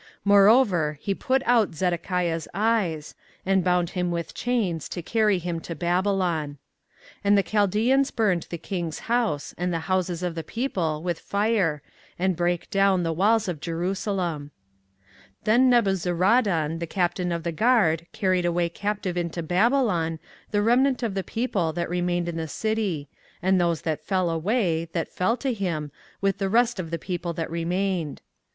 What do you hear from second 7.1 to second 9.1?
24:039:008 And the Chaldeans burned the king's